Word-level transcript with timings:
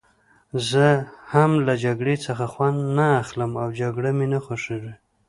زه 0.69 0.85
هم 1.33 1.51
له 1.67 1.73
جګړې 1.83 2.15
څخه 2.25 2.45
خوند 2.53 2.79
نه 2.97 3.05
اخلم 3.21 3.51
او 3.61 3.67
جګړه 3.81 4.09
مې 4.17 4.27
نه 4.33 4.39
خوښېږي. 4.45 4.93